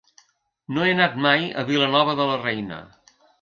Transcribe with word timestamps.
No 0.77 0.85
he 0.87 0.93
anat 0.93 1.19
mai 1.25 1.45
a 1.61 1.67
Vilanova 1.69 2.17
de 2.23 2.27
la 2.31 2.39
Reina. 2.47 2.81